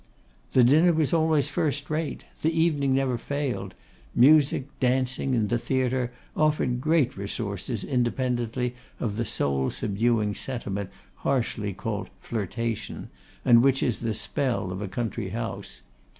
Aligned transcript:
The 0.53 0.63
dinner 0.63 0.93
was 0.93 1.13
always 1.13 1.47
firstrate; 1.47 2.25
the 2.41 2.49
evening 2.51 2.95
never 2.95 3.19
failed; 3.19 3.75
music, 4.15 4.65
dancing, 4.79 5.35
and 5.35 5.47
the 5.47 5.59
theatre 5.59 6.11
offered 6.35 6.81
great 6.81 7.15
resources 7.15 7.83
independently 7.83 8.73
of 8.99 9.15
the 9.15 9.25
soul 9.25 9.69
subduing 9.69 10.33
sentiment 10.33 10.89
harshly 11.17 11.73
called 11.73 12.09
flirtation, 12.19 13.09
and 13.45 13.63
which 13.63 13.83
is 13.83 13.99
the 13.99 14.15
spell 14.15 14.71
of 14.71 14.81
a 14.81 14.87
country 14.87 15.29
house. 15.29 15.83